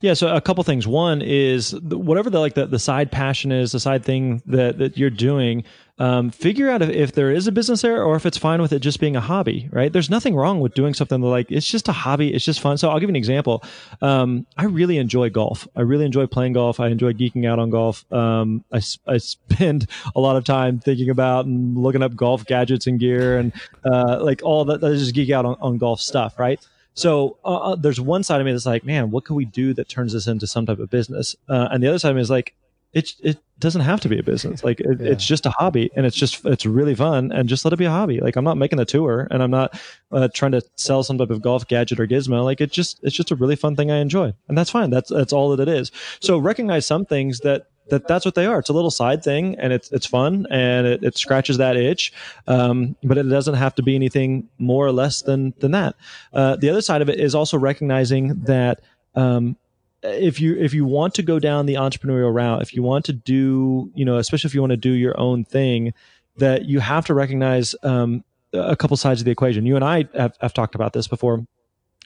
[0.01, 0.87] Yeah, so a couple things.
[0.87, 4.97] One is whatever the like the, the side passion is, the side thing that, that
[4.97, 5.65] you're doing,
[5.99, 8.73] um, figure out if, if there is a business there or if it's fine with
[8.73, 9.93] it just being a hobby, right?
[9.93, 12.77] There's nothing wrong with doing something like it's just a hobby, it's just fun.
[12.79, 13.62] So I'll give you an example.
[14.03, 15.67] Um, I really enjoy golf.
[15.77, 16.81] I really enjoy playing golf.
[16.81, 18.11] I enjoy geeking out on golf.
[18.12, 22.87] Um, I, I spend a lot of time thinking about and looking up golf gadgets
[22.87, 23.53] and gear and
[23.85, 24.85] uh, like all that.
[24.85, 26.61] I just geek out on, on golf stuff, right?
[26.97, 29.75] So uh, uh, there's one side of me that's like, man, what can we do
[29.75, 31.37] that turns this into some type of business?
[31.49, 32.55] Uh, and the other side of me is like,
[32.97, 34.65] it it doesn't have to be a business.
[34.65, 35.13] Like it, yeah.
[35.13, 37.85] it's just a hobby, and it's just it's really fun, and just let it be
[37.85, 38.21] a hobby.
[38.21, 39.79] Like I'm not making a tour, and I'm not
[40.13, 42.43] uh, trying to sell some type of golf gadget or gizmo.
[42.43, 44.89] Like it just it's just a really fun thing I enjoy, and that's fine.
[44.89, 45.93] That's that's all that it is.
[46.21, 48.59] So recognize some things that that that's what they are.
[48.59, 52.12] It's a little side thing, and it's it's fun, and it, it scratches that itch.
[52.46, 55.94] Um, but it doesn't have to be anything more or less than than that.
[56.33, 58.81] Uh, the other side of it is also recognizing that.
[59.14, 59.57] Um,
[60.03, 63.12] if you if you want to go down the entrepreneurial route, if you want to
[63.12, 65.94] do, you know, especially if you want to do your own thing,
[66.37, 68.22] that you have to recognize um,
[68.53, 69.66] a couple sides of the equation.
[69.66, 71.44] You and I have, have talked about this before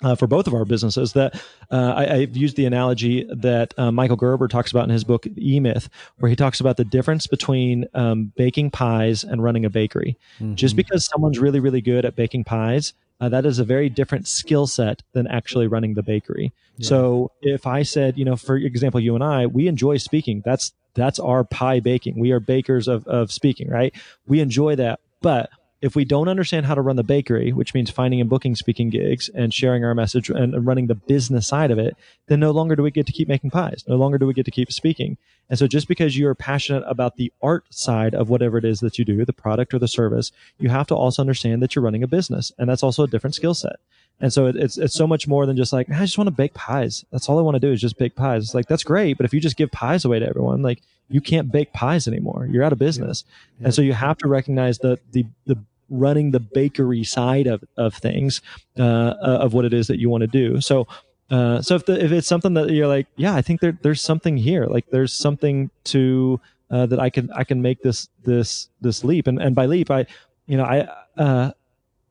[0.03, 1.35] uh, for both of our businesses that
[1.71, 5.27] uh, I, have used the analogy that uh, Michael Gerber talks about in his book
[5.39, 9.71] E Myth, where he talks about the difference between um, baking pies and running a
[9.71, 10.19] bakery.
[10.37, 10.55] Mm-hmm.
[10.55, 14.27] Just because someone's really, really good at baking pies, uh, that is a very different
[14.27, 16.53] skill set than actually running the bakery.
[16.77, 16.89] Yeah.
[16.89, 20.43] So if I said, you know, for example, you and I, we enjoy speaking.
[20.45, 22.19] That's that's our pie baking.
[22.19, 23.95] We are bakers of, of speaking, right?
[24.27, 25.01] We enjoy that.
[25.21, 25.51] But
[25.83, 28.91] if we don't understand how to run the bakery, which means finding and booking speaking
[28.91, 32.77] gigs and sharing our message and running the business side of it, then no longer
[32.77, 33.85] do we get to keep making pies.
[33.89, 35.17] No longer do we get to keep speaking.
[35.49, 38.99] And so just because you're passionate about the art side of whatever it is that
[38.99, 42.03] you do, the product or the service, you have to also understand that you're running
[42.03, 42.53] a business.
[42.59, 43.77] And that's also a different skill set.
[44.21, 46.53] And so it's it's so much more than just like I just want to bake
[46.53, 47.07] pies.
[47.11, 48.45] That's all I want to do is just bake pies.
[48.45, 51.23] It's like that's great, but if you just give pies away to everyone, like you
[51.23, 52.47] can't bake pies anymore.
[52.51, 53.25] You're out of business.
[53.27, 53.35] Yeah.
[53.61, 53.65] Yeah.
[53.67, 55.59] And so you have to recognize the the the
[55.91, 58.41] running the bakery side of, of things
[58.79, 60.61] uh, uh, of what it is that you want to do.
[60.61, 60.87] So
[61.31, 64.03] uh, so if, the, if it's something that you're like yeah i think there, there's
[64.03, 66.41] something here like there's something to
[66.73, 69.29] uh, that i can i can make this this this leap.
[69.29, 70.07] And and by leap i
[70.47, 71.53] you know i uh,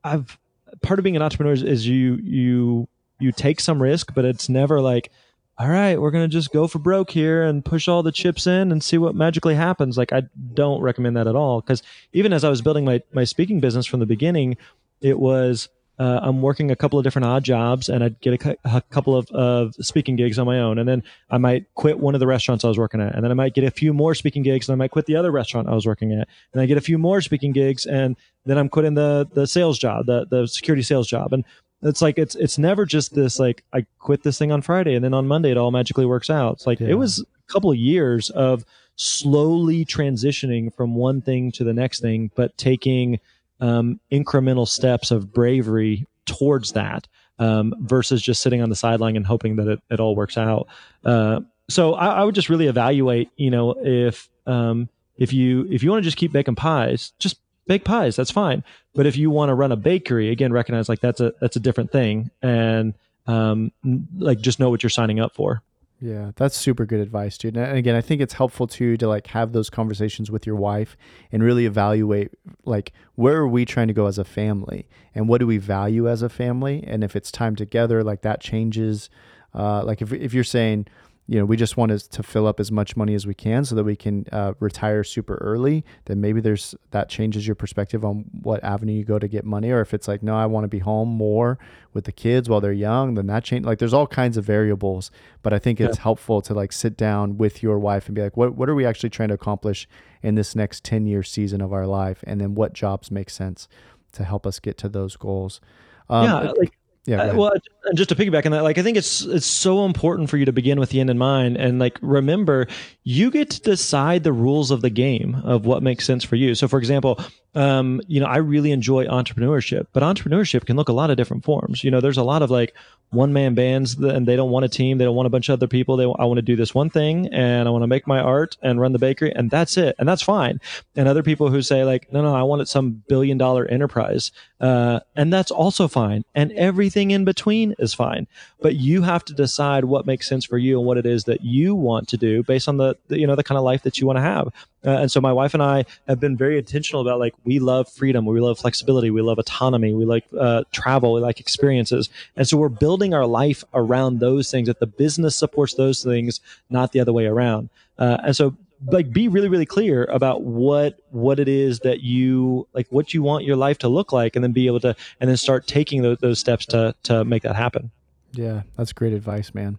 [0.05, 0.37] i've
[0.81, 2.87] part of being an entrepreneur is, is you you
[3.19, 5.11] you take some risk but it's never like
[5.59, 8.47] all right, we're going to just go for broke here and push all the chips
[8.47, 9.97] in and see what magically happens.
[9.97, 11.59] Like, I don't recommend that at all.
[11.59, 14.55] Because even as I was building my, my speaking business from the beginning,
[15.01, 15.67] it was
[15.99, 19.17] uh, I'm working a couple of different odd jobs and I'd get a, a couple
[19.17, 20.79] of, of speaking gigs on my own.
[20.79, 23.13] And then I might quit one of the restaurants I was working at.
[23.13, 25.17] And then I might get a few more speaking gigs and I might quit the
[25.17, 26.29] other restaurant I was working at.
[26.53, 29.77] And I get a few more speaking gigs and then I'm quitting the, the sales
[29.77, 31.33] job, the, the security sales job.
[31.33, 31.43] And
[31.81, 35.03] it's like it's it's never just this like I quit this thing on Friday and
[35.03, 36.53] then on Monday it all magically works out.
[36.53, 36.89] It's like yeah.
[36.89, 38.65] it was a couple of years of
[38.95, 43.19] slowly transitioning from one thing to the next thing, but taking
[43.61, 47.07] um, incremental steps of bravery towards that
[47.39, 50.67] um, versus just sitting on the sideline and hoping that it, it all works out.
[51.05, 51.39] Uh,
[51.69, 55.91] so I, I, would just really evaluate, you know, if um, if you if you
[55.91, 58.17] want to just keep making pies, just bake pies.
[58.17, 58.65] That's fine.
[58.93, 61.59] But if you want to run a bakery, again, recognize like that's a that's a
[61.61, 62.95] different thing, and
[63.27, 63.71] um,
[64.17, 65.61] like just know what you're signing up for.
[66.01, 67.57] Yeah, that's super good advice, dude.
[67.57, 70.97] And again, I think it's helpful too to like have those conversations with your wife
[71.31, 72.31] and really evaluate
[72.65, 76.09] like where are we trying to go as a family and what do we value
[76.09, 79.09] as a family, and if it's time together, like that changes.
[79.53, 80.87] Uh, like if if you're saying
[81.29, 83.63] you know, we just want to, to fill up as much money as we can
[83.63, 88.03] so that we can uh, retire super early, then maybe there's that changes your perspective
[88.03, 89.69] on what avenue you go to get money.
[89.69, 91.59] Or if it's like, no, I want to be home more
[91.93, 93.63] with the kids while they're young, then that change.
[93.63, 95.11] Like, there's all kinds of variables,
[95.43, 96.03] but I think it's yeah.
[96.03, 98.87] helpful to like sit down with your wife and be like, what what are we
[98.87, 99.87] actually trying to accomplish
[100.23, 103.67] in this next ten year season of our life, and then what jobs make sense
[104.13, 105.61] to help us get to those goals.
[106.09, 107.21] Um, yeah, like yeah.
[107.21, 107.53] Uh, well,
[107.85, 110.45] and just to piggyback on that, like I think it's it's so important for you
[110.45, 112.67] to begin with the end in mind, and like remember,
[113.03, 116.55] you get to decide the rules of the game of what makes sense for you.
[116.55, 117.19] So, for example,
[117.55, 121.43] um, you know, I really enjoy entrepreneurship, but entrepreneurship can look a lot of different
[121.43, 121.83] forms.
[121.83, 122.75] You know, there's a lot of like
[123.09, 124.99] one man bands and they don't want a team.
[124.99, 125.97] They don't want a bunch of other people.
[125.97, 128.55] They, I want to do this one thing and I want to make my art
[128.61, 129.95] and run the bakery and that's it.
[129.97, 130.61] And that's fine.
[130.95, 134.31] And other people who say like, no, no, I want it some billion dollar enterprise.
[134.61, 136.23] Uh, and that's also fine.
[136.35, 138.27] And everything in between is fine.
[138.61, 141.43] But you have to decide what makes sense for you and what it is that
[141.43, 143.99] you want to do based on the, the you know, the kind of life that
[143.99, 144.47] you want to have.
[144.85, 147.89] Uh, and so my wife and I have been very intentional about like we love
[147.89, 152.47] freedom, we love flexibility, we love autonomy, we like uh, travel, we like experiences, and
[152.47, 154.67] so we're building our life around those things.
[154.67, 157.69] That the business supports those things, not the other way around.
[157.97, 158.55] Uh, and so
[158.87, 163.21] like be really really clear about what what it is that you like what you
[163.21, 166.01] want your life to look like and then be able to and then start taking
[166.01, 167.91] those, those steps to to make that happen
[168.33, 169.77] yeah that's great advice man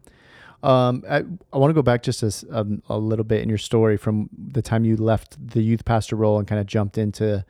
[0.63, 3.57] um, I, I want to go back just a, um, a little bit in your
[3.57, 7.47] story from the time you left the youth pastor role and kind of jumped into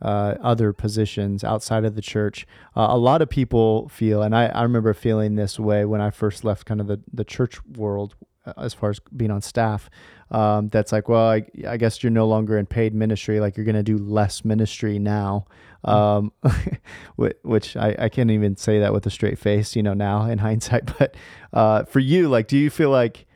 [0.00, 2.46] uh, other positions outside of the church.
[2.76, 6.10] Uh, a lot of people feel, and I, I remember feeling this way when I
[6.10, 8.14] first left kind of the, the church world
[8.56, 9.88] as far as being on staff.
[10.30, 13.38] Um, that's like, well, I, I, guess you're no longer in paid ministry.
[13.38, 15.44] Like you're going to do less ministry now,
[15.84, 16.32] um,
[17.16, 20.38] which I, I can't even say that with a straight face, you know, now in
[20.38, 20.98] hindsight.
[20.98, 21.16] But
[21.52, 23.26] uh, for you, like, do you feel like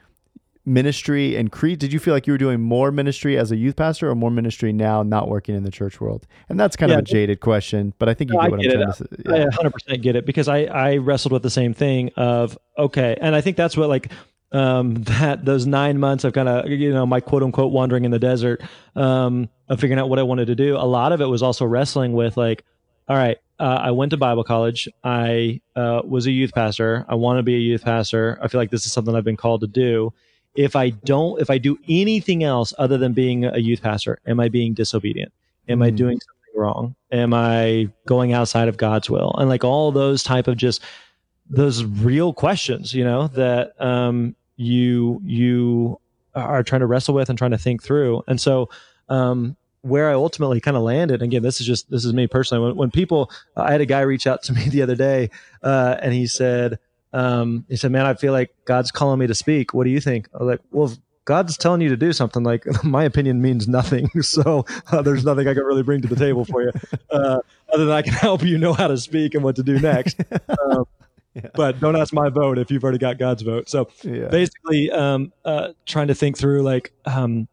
[0.68, 3.76] ministry and creed did you feel like you were doing more ministry as a youth
[3.76, 6.96] pastor or more ministry now not working in the church world and that's kind yeah.
[6.96, 8.86] of a jaded question but i think you no, get what i'm trying it.
[8.86, 9.44] to say yeah.
[9.44, 13.36] i 100% get it because i i wrestled with the same thing of okay and
[13.36, 14.10] i think that's what like
[14.52, 18.10] um that those nine months of kind of you know my quote unquote wandering in
[18.10, 18.62] the desert
[18.94, 21.64] um of figuring out what i wanted to do a lot of it was also
[21.64, 22.64] wrestling with like
[23.08, 24.86] all right uh, I went to Bible college.
[25.02, 27.06] I uh, was a youth pastor.
[27.08, 28.38] I want to be a youth pastor.
[28.42, 30.12] I feel like this is something I've been called to do
[30.56, 34.40] if I don't, if I do anything else other than being a youth pastor, am
[34.40, 35.32] I being disobedient?
[35.68, 35.86] Am mm.
[35.86, 36.96] I doing something wrong?
[37.12, 39.34] Am I going outside of God's will?
[39.38, 40.82] And like all those type of just
[41.48, 46.00] those real questions, you know, that um, you you
[46.34, 48.22] are trying to wrestle with and trying to think through.
[48.26, 48.68] And so,
[49.08, 52.68] um, where I ultimately kind of landed, again, this is just this is me personally.
[52.68, 55.30] When, when people, I had a guy reach out to me the other day,
[55.62, 56.78] uh, and he said,
[57.12, 59.72] um, he said, "Man, I feel like God's calling me to speak.
[59.72, 60.92] What do you think?" I was like, "Well,
[61.24, 64.10] God's telling you to do something, like my opinion means nothing.
[64.22, 66.72] So uh, there's nothing I can really bring to the table for you,
[67.10, 67.40] uh,
[67.72, 70.20] other than I can help you know how to speak and what to do next."
[70.48, 70.86] Um,
[71.36, 71.50] yeah.
[71.54, 73.68] But don't ask my vote if you've already got God's vote.
[73.68, 74.28] So yeah.
[74.28, 77.46] basically, um, uh, trying to think through like, um,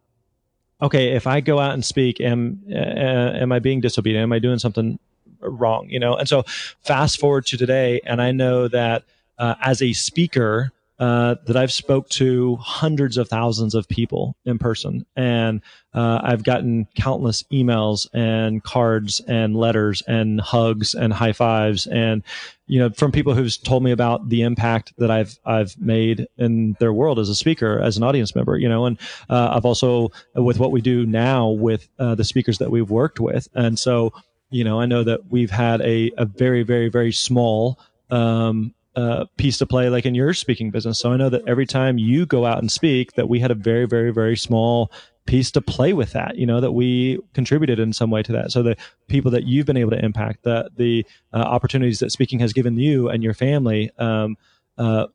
[0.82, 4.24] okay, if I go out and speak, am uh, am I being disobedient?
[4.24, 5.00] Am I doing something
[5.42, 5.90] wrong?
[5.90, 6.16] You know.
[6.16, 6.44] And so
[6.82, 9.04] fast forward to today, and I know that
[9.38, 14.60] uh, as a speaker, uh, that I've spoke to hundreds of thousands of people in
[14.60, 15.62] person, and
[15.94, 22.22] uh, I've gotten countless emails and cards and letters and hugs and high fives, and
[22.68, 26.78] you know from people who've told me about the impact that I've I've made in
[26.80, 30.12] their world as a speaker, as an audience member, you know, and uh, I've also
[30.36, 34.14] with what we do now with uh, the speakers that we've worked with, and so
[34.52, 37.80] you know I know that we've had a a very very very small
[38.12, 41.00] um, uh, piece to play like in your speaking business.
[41.00, 43.56] So I know that every time you go out and speak, that we had a
[43.56, 44.92] very, very, very small
[45.26, 46.36] piece to play with that.
[46.38, 48.52] You know that we contributed in some way to that.
[48.52, 48.76] So the
[49.08, 52.78] people that you've been able to impact, the the uh, opportunities that speaking has given
[52.78, 53.92] you and your family.
[53.98, 54.38] Um,
[54.78, 55.08] uh,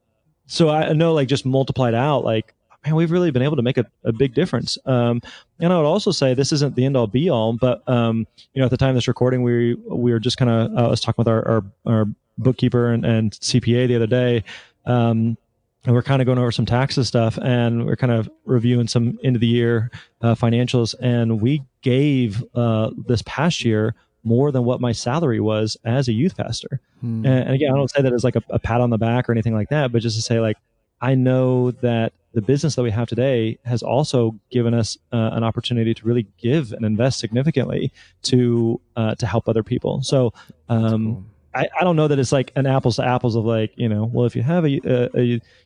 [0.46, 3.78] so I know, like, just multiplied out, like man, we've really been able to make
[3.78, 4.78] a, a big difference.
[4.86, 5.20] Um,
[5.60, 8.60] and I would also say this isn't the end all be all, but um, you
[8.60, 10.88] know, at the time of this recording, we we were just kind of uh, I
[10.88, 12.06] was talking with our, our, our
[12.38, 14.44] bookkeeper and, and CPA the other day.
[14.86, 15.36] Um,
[15.84, 19.18] and we're kind of going over some taxes stuff and we're kind of reviewing some
[19.22, 20.94] end of the year uh, financials.
[21.00, 26.12] And we gave uh, this past year more than what my salary was as a
[26.12, 26.80] youth pastor.
[27.00, 27.24] Hmm.
[27.24, 29.28] And, and, again, I don't say that as like a, a pat on the back
[29.28, 30.56] or anything like that, but just to say, like,
[31.00, 35.44] I know that the business that we have today has also given us uh, an
[35.44, 40.02] opportunity to really give and invest significantly to uh, to help other people.
[40.02, 40.32] So,
[40.68, 41.30] um.
[41.58, 44.04] I, I don't know that it's like an apples to apples of like you know
[44.04, 45.22] well if you have a, a, a,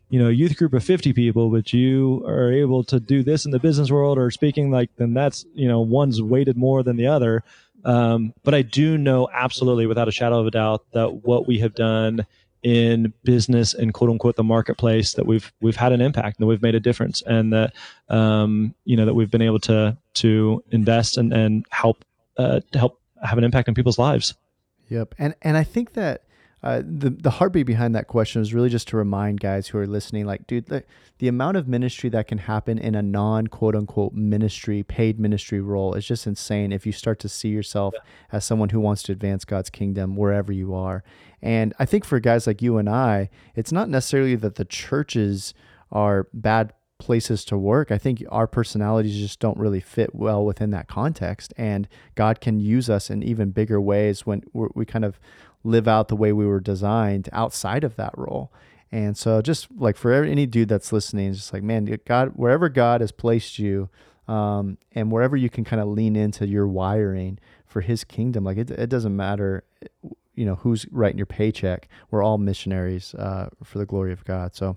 [0.08, 3.50] you know youth group of 50 people but you are able to do this in
[3.50, 7.06] the business world or speaking like then that's you know one's weighted more than the
[7.06, 7.44] other
[7.84, 11.58] um, but I do know absolutely without a shadow of a doubt that what we
[11.58, 12.24] have done
[12.62, 16.62] in business and quote unquote the marketplace that we've we've had an impact and we've
[16.62, 17.74] made a difference and that
[18.08, 22.04] um, you know that we've been able to to invest and and help
[22.38, 24.34] uh, to help have an impact on people's lives.
[24.92, 26.24] Yep, and and I think that
[26.62, 29.86] uh, the the heartbeat behind that question is really just to remind guys who are
[29.86, 30.84] listening, like, dude, the,
[31.16, 35.62] the amount of ministry that can happen in a non quote unquote ministry, paid ministry
[35.62, 36.72] role is just insane.
[36.72, 38.00] If you start to see yourself yeah.
[38.32, 41.02] as someone who wants to advance God's kingdom wherever you are,
[41.40, 45.54] and I think for guys like you and I, it's not necessarily that the churches
[45.90, 47.90] are bad places to work.
[47.90, 51.52] I think our personalities just don't really fit well within that context.
[51.56, 55.18] And God can use us in even bigger ways when we kind of
[55.64, 58.52] live out the way we were designed outside of that role.
[58.92, 63.00] And so, just like for any dude that's listening, just like, man, God, wherever God
[63.00, 63.88] has placed you,
[64.28, 68.58] um, and wherever you can kind of lean into your wiring for His kingdom, like
[68.58, 69.64] it, it doesn't matter
[70.34, 71.88] you know who's writing your paycheck.
[72.10, 74.54] We're all missionaries uh, for the glory of God.
[74.54, 74.76] So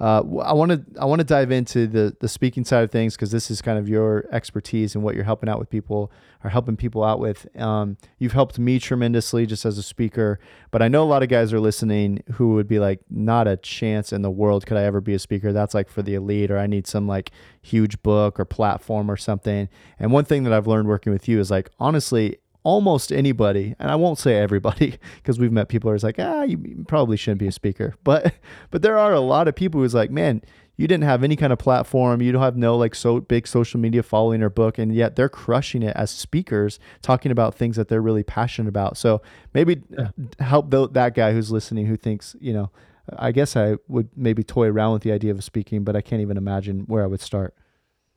[0.00, 3.14] uh, I want to I want to dive into the the speaking side of things
[3.14, 6.10] because this is kind of your expertise and what you're helping out with people
[6.42, 7.46] are helping people out with.
[7.60, 11.28] Um, you've helped me tremendously just as a speaker, but I know a lot of
[11.28, 14.84] guys are listening who would be like, not a chance in the world could I
[14.84, 15.52] ever be a speaker.
[15.52, 19.18] That's like for the elite, or I need some like huge book or platform or
[19.18, 19.68] something.
[19.98, 23.90] And one thing that I've learned working with you is like honestly almost anybody, and
[23.90, 27.46] I won't say everybody because we've met people who's like, ah, you probably shouldn't be
[27.46, 28.34] a speaker, but
[28.70, 30.42] but there are a lot of people who's like, man,
[30.76, 33.78] you didn't have any kind of platform, you don't have no like so big social
[33.78, 37.88] media following or book, and yet they're crushing it as speakers, talking about things that
[37.88, 38.96] they're really passionate about.
[38.96, 39.20] So
[39.52, 40.08] maybe yeah.
[40.38, 42.70] help that guy who's listening who thinks, you know,
[43.18, 46.22] I guess I would maybe toy around with the idea of speaking, but I can't
[46.22, 47.54] even imagine where I would start.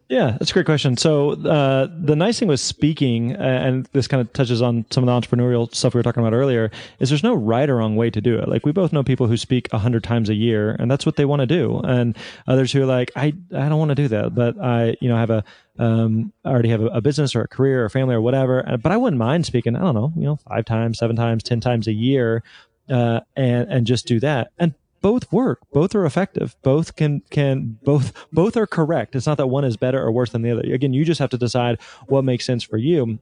[0.09, 0.97] Yeah, that's a great question.
[0.97, 5.07] So uh, the nice thing with speaking, and this kind of touches on some of
[5.07, 8.09] the entrepreneurial stuff we were talking about earlier, is there's no right or wrong way
[8.09, 8.49] to do it.
[8.49, 11.15] Like we both know people who speak a hundred times a year, and that's what
[11.15, 14.07] they want to do, and others who are like, I I don't want to do
[14.09, 15.43] that, but I you know have a
[15.79, 18.91] um, I already have a, a, business or a career or family or whatever, but
[18.91, 19.75] I wouldn't mind speaking.
[19.75, 22.43] I don't know, you know, five times, seven times, ten times a year,
[22.89, 24.51] uh, and and just do that.
[24.59, 29.37] And both work both are effective both can can both both are correct it's not
[29.37, 31.79] that one is better or worse than the other again you just have to decide
[32.07, 33.19] what makes sense for you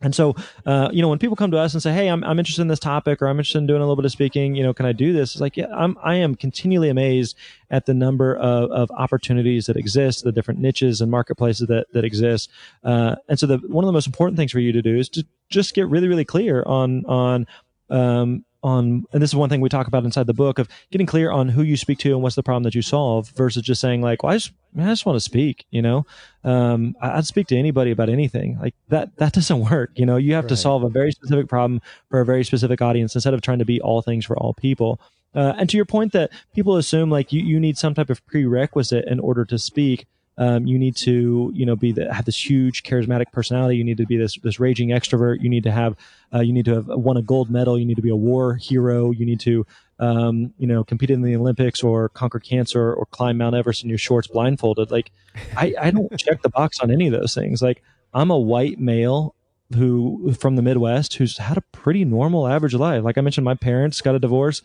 [0.00, 2.38] and so, uh, you know, when people come to us and say, "Hey, I'm, I'm
[2.38, 4.62] interested in this topic, or I'm interested in doing a little bit of speaking," you
[4.62, 5.32] know, can I do this?
[5.32, 7.36] It's like, yeah, I'm I am continually amazed
[7.70, 12.04] at the number of, of opportunities that exist, the different niches and marketplaces that that
[12.04, 12.48] exist.
[12.84, 15.08] Uh, and so, the one of the most important things for you to do is
[15.10, 17.46] to just get really, really clear on on
[17.90, 21.06] um, on and this is one thing we talk about inside the book of getting
[21.06, 23.80] clear on who you speak to and what's the problem that you solve versus just
[23.80, 26.04] saying like well i just man, i just want to speak you know?
[26.44, 28.58] Um, i'd speak to anybody about anything.
[28.60, 30.16] Like that that doesn't work you know?
[30.16, 30.50] You have right.
[30.50, 31.80] to solve a very specific problem
[32.10, 35.00] for a very specific audience instead of trying to be all things for all people.
[35.34, 38.24] Uh, and to your point that people assume like you, you need some type of
[38.26, 40.06] prerequisite in order to speak
[40.38, 43.76] um, you need to, you know, be the, have this huge charismatic personality.
[43.76, 45.42] You need to be this this raging extrovert.
[45.42, 45.96] You need to have,
[46.32, 47.78] uh, you need to have won a gold medal.
[47.78, 49.10] You need to be a war hero.
[49.10, 49.66] You need to
[50.00, 53.88] um, you know, compete in the Olympics or conquer cancer or climb Mount Everest in
[53.88, 54.90] your shorts blindfolded.
[54.90, 55.10] Like,
[55.56, 57.62] I, I don't check the box on any of those things.
[57.62, 57.82] Like,
[58.14, 59.34] I'm a white male
[59.74, 63.02] who from the Midwest who's had a pretty normal average life.
[63.04, 64.62] Like I mentioned, my parents got a divorce,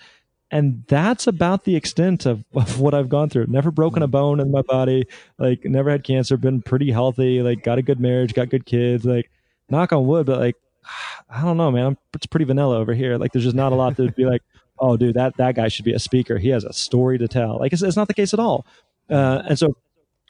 [0.53, 3.47] and that's about the extent of, of what I've gone through.
[3.47, 5.07] Never broken a bone in my body,
[5.39, 9.03] like never had cancer, been pretty healthy, like got a good marriage, got good kids,
[9.03, 9.31] like
[9.69, 10.55] knock on wood, but like
[11.29, 11.97] I don't know, man.
[12.13, 13.17] It's pretty vanilla over here.
[13.17, 14.43] Like there's just not a lot to be like,
[14.79, 16.37] oh, dude, that that guy should be a speaker.
[16.37, 17.57] He has a story to tell.
[17.57, 18.67] Like it's, it's not the case at all.
[19.09, 19.75] Uh, and so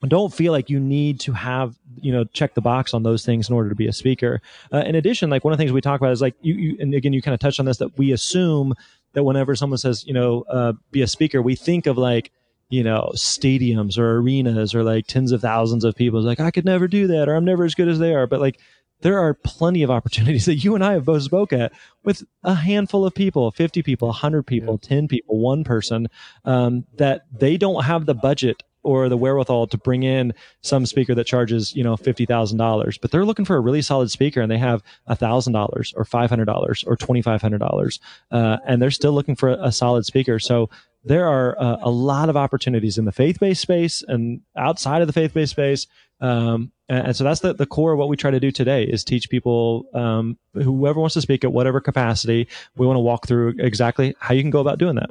[0.07, 3.49] don't feel like you need to have you know check the box on those things
[3.49, 4.41] in order to be a speaker
[4.73, 6.77] uh, in addition like one of the things we talk about is like you, you
[6.81, 8.73] and again you kind of touched on this that we assume
[9.13, 12.31] that whenever someone says you know uh, be a speaker we think of like
[12.69, 16.51] you know stadiums or arenas or like tens of thousands of people it's like i
[16.51, 18.59] could never do that or i'm never as good as they are but like
[19.03, 22.55] there are plenty of opportunities that you and I have both spoke at with a
[22.55, 24.89] handful of people, 50 people, 100 people, yeah.
[24.89, 26.07] 10 people, one person,
[26.45, 31.15] um, that they don't have the budget or the wherewithal to bring in some speaker
[31.15, 34.41] that charges you know fifty thousand dollars, but they're looking for a really solid speaker
[34.41, 34.83] and they have
[35.15, 37.99] thousand dollars or five hundred dollars or twenty five hundred dollars,
[38.31, 40.39] uh, and they're still looking for a, a solid speaker.
[40.39, 40.69] So
[41.03, 45.07] there are uh, a lot of opportunities in the faith based space and outside of
[45.07, 45.87] the faith based space.
[46.21, 48.83] Um, and, and, so that's the, the core of what we try to do today
[48.83, 53.27] is teach people, um, whoever wants to speak at whatever capacity, we want to walk
[53.27, 55.09] through exactly how you can go about doing that.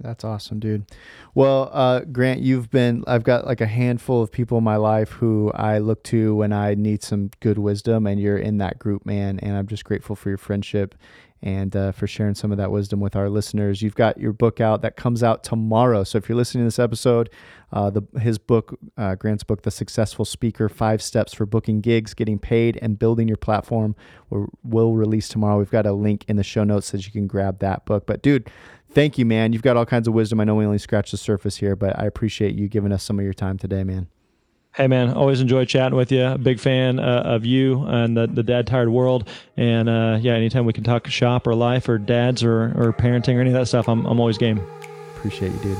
[0.00, 0.84] That's awesome, dude.
[1.34, 5.10] Well, uh, Grant, you've been, I've got like a handful of people in my life
[5.10, 9.06] who I look to when I need some good wisdom, and you're in that group,
[9.06, 9.38] man.
[9.40, 10.94] And I'm just grateful for your friendship
[11.42, 13.82] and uh, for sharing some of that wisdom with our listeners.
[13.82, 16.02] You've got your book out that comes out tomorrow.
[16.04, 17.30] So if you're listening to this episode,
[17.72, 22.14] uh, the his book, uh, Grant's book, The Successful Speaker: Five Steps for Booking Gigs,
[22.14, 23.96] Getting Paid, and Building Your Platform,
[24.30, 25.58] will, will release tomorrow.
[25.58, 28.06] We've got a link in the show notes that you can grab that book.
[28.06, 28.50] But dude
[28.96, 29.52] thank you, man.
[29.52, 30.40] You've got all kinds of wisdom.
[30.40, 33.18] I know we only scratched the surface here, but I appreciate you giving us some
[33.18, 34.08] of your time today, man.
[34.74, 36.36] Hey man, always enjoy chatting with you.
[36.38, 39.28] Big fan uh, of you and the, the dad tired world.
[39.56, 43.36] And uh, yeah, anytime we can talk shop or life or dads or, or parenting
[43.36, 44.60] or any of that stuff, I'm, I'm always game.
[45.16, 45.78] Appreciate you, dude.